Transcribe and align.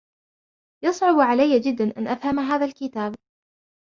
يصعب 0.83 1.19
عليّ 1.19 1.59
جدا 1.59 1.97
أن 1.97 2.07
أفهم 2.07 2.39
هذا 2.39 2.65
الكتاب. 2.65 3.15